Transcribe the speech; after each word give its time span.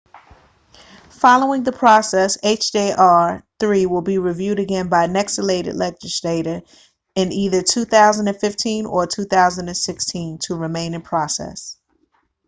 following 1.11 1.61
the 1.61 1.71
process 1.71 2.35
hjr-3 2.37 3.85
will 3.85 4.01
be 4.01 4.17
reviewed 4.17 4.57
again 4.57 4.89
by 4.89 5.05
the 5.05 5.13
next 5.13 5.37
elected 5.37 5.75
legislature 5.75 6.63
in 7.13 7.31
either 7.31 7.61
2015 7.61 8.87
or 8.87 9.05
2016 9.05 10.39
to 10.39 10.55
remain 10.55 10.95
in 10.95 11.03
process 11.03 11.77